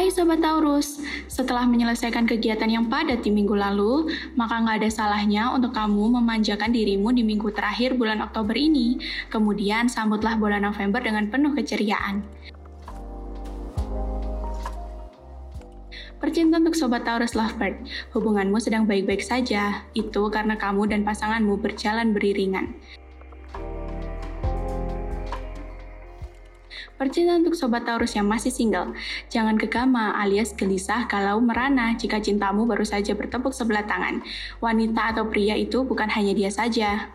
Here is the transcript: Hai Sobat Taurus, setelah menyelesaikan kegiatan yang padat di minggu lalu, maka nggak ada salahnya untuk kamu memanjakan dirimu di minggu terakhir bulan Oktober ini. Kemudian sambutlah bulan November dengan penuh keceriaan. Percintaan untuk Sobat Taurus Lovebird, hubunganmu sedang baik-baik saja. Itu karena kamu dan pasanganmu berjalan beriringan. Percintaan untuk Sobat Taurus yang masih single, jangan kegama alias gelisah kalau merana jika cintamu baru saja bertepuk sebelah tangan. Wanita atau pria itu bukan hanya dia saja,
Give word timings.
Hai 0.00 0.08
Sobat 0.08 0.40
Taurus, 0.40 0.96
setelah 1.28 1.68
menyelesaikan 1.68 2.24
kegiatan 2.24 2.72
yang 2.72 2.88
padat 2.88 3.20
di 3.20 3.28
minggu 3.28 3.52
lalu, 3.52 4.08
maka 4.32 4.56
nggak 4.56 4.80
ada 4.80 4.88
salahnya 4.88 5.52
untuk 5.52 5.76
kamu 5.76 6.16
memanjakan 6.16 6.72
dirimu 6.72 7.12
di 7.12 7.20
minggu 7.20 7.52
terakhir 7.52 8.00
bulan 8.00 8.24
Oktober 8.24 8.56
ini. 8.56 8.96
Kemudian 9.28 9.92
sambutlah 9.92 10.40
bulan 10.40 10.64
November 10.64 11.04
dengan 11.04 11.28
penuh 11.28 11.52
keceriaan. 11.52 12.24
Percintaan 16.16 16.64
untuk 16.64 16.80
Sobat 16.80 17.04
Taurus 17.04 17.36
Lovebird, 17.36 17.84
hubunganmu 18.16 18.56
sedang 18.56 18.88
baik-baik 18.88 19.20
saja. 19.20 19.84
Itu 19.92 20.32
karena 20.32 20.56
kamu 20.56 20.96
dan 20.96 21.04
pasanganmu 21.04 21.60
berjalan 21.60 22.16
beriringan. 22.16 22.72
Percintaan 26.96 27.44
untuk 27.44 27.56
Sobat 27.56 27.84
Taurus 27.84 28.16
yang 28.16 28.26
masih 28.26 28.48
single, 28.48 28.96
jangan 29.28 29.60
kegama 29.60 30.16
alias 30.16 30.56
gelisah 30.56 31.06
kalau 31.06 31.38
merana 31.38 31.92
jika 31.96 32.18
cintamu 32.18 32.64
baru 32.64 32.84
saja 32.84 33.12
bertepuk 33.12 33.52
sebelah 33.52 33.84
tangan. 33.84 34.24
Wanita 34.58 35.16
atau 35.16 35.28
pria 35.28 35.56
itu 35.56 35.84
bukan 35.86 36.08
hanya 36.10 36.32
dia 36.32 36.50
saja, 36.52 37.12